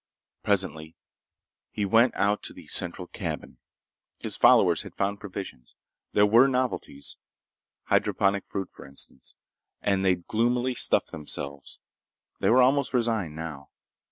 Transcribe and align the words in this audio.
Presently 0.41 0.95
he 1.69 1.85
went 1.85 2.15
out 2.15 2.41
to 2.41 2.53
the 2.53 2.65
central 2.65 3.05
cabin. 3.07 3.59
His 4.17 4.35
followers 4.35 4.81
had 4.81 4.95
found 4.95 5.19
provisions. 5.19 5.75
There 6.13 6.25
were 6.25 6.47
novelties—hydroponic 6.47 8.47
fruit, 8.47 8.71
for 8.71 8.87
instance—and 8.87 10.03
they'd 10.03 10.25
gloomily 10.25 10.73
stuffed 10.73 11.11
themselves. 11.11 11.81
They 12.39 12.49
were 12.49 12.63
almost 12.63 12.95
resigned, 12.95 13.35
now. 13.35 13.69